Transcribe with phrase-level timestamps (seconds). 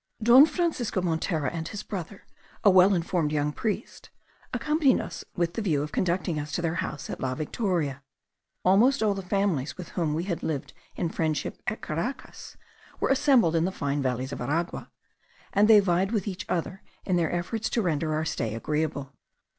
[0.23, 2.25] Don Francisco Montera and his brother,
[2.63, 4.09] a well informed young priest,
[4.51, 8.01] accompanied us with the view of conducting us to their house at La Victoria.
[8.65, 12.57] Almost all the families with whom we had lived in friendship at Caracas
[12.99, 14.89] were assembled in the fine valleys of Aragua,
[15.53, 19.13] and they vied with each other in their efforts to render our stay agreeable.